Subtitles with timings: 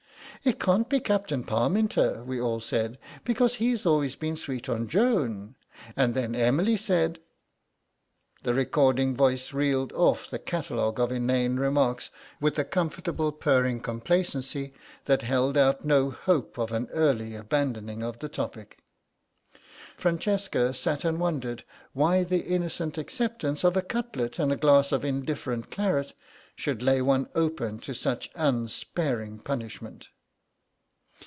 [0.43, 5.53] 'It can't be Captain Parminter,' we all said, 'because he's always been sweet on Joan.'
[5.95, 7.19] And then Emily said—"
[8.41, 12.09] The recording voice reeled off the catalogue of inane remarks
[12.39, 14.73] with a comfortable purring complacency
[15.05, 18.79] that held out no hope of an early abandoning of the topic.
[19.95, 21.63] Francesca sat and wondered
[21.93, 26.13] why the innocent acceptance of a cutlet and a glass of indifferent claret
[26.55, 30.07] should lay one open to such unsparing punishment.